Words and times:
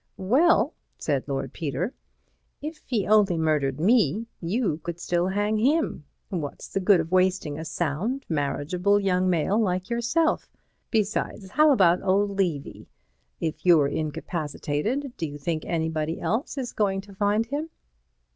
"Well," 0.17 0.73
said 0.97 1.25
Lord 1.27 1.53
Peter, 1.53 1.93
"if 2.59 2.81
he 2.87 3.05
only 3.05 3.37
murdered 3.37 3.79
me 3.79 4.25
you 4.41 4.79
could 4.81 4.99
still 4.99 5.27
hang 5.27 5.57
him—what's 5.57 6.69
the 6.69 6.79
good 6.79 6.99
of 6.99 7.11
wasting 7.11 7.59
a 7.59 7.63
sound, 7.65 8.25
marriageable 8.27 8.99
young 8.99 9.29
male 9.29 9.59
like 9.61 9.91
yourself? 9.91 10.49
Besides, 10.89 11.51
how 11.51 11.71
about 11.71 12.01
old 12.01 12.31
Levy? 12.31 12.87
If 13.39 13.63
you're 13.63 13.89
incapacitated, 13.89 15.13
do 15.17 15.27
you 15.27 15.37
think 15.37 15.65
anybody 15.65 16.19
else 16.19 16.57
is 16.57 16.73
going 16.73 17.01
to 17.01 17.13
find 17.13 17.45
him?" 17.45 17.69